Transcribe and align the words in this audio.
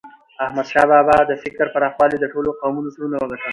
احمدشاه 0.43 0.85
بابا 0.91 1.17
د 1.25 1.31
فکر 1.43 1.65
پراخوالي 1.73 2.17
د 2.19 2.25
ټولو 2.33 2.49
قومونو 2.59 2.93
زړونه 2.95 3.15
وګټل. 3.19 3.49